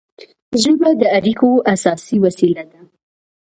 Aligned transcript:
ژبه 0.61 0.89
د 1.01 1.03
اړیکو 1.17 1.49
اساسي 1.73 2.17
وسیله 2.25 2.63
ده. 2.71 2.79